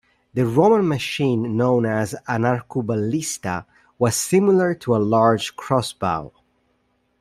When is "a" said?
4.95-4.97